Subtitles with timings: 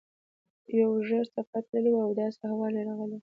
[0.63, 3.19] په یو اوږد سفر تللی و او داسې احوال یې راغلی و.